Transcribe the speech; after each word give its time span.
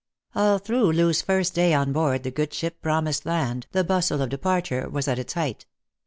Ail 0.35 0.57
through 0.57 0.93
Loo's 0.93 1.21
first 1.21 1.53
day 1.53 1.75
on 1.75 1.93
board 1.93 2.23
the 2.23 2.31
good 2.31 2.55
ship 2.55 2.81
Promised 2.81 3.23
Land 3.23 3.67
the 3.71 3.83
bustle 3.83 4.23
of 4.23 4.29
departure 4.29 4.89
was 4.89 5.07
at 5.07 5.19
its 5.19 5.33
height. 5.33 5.67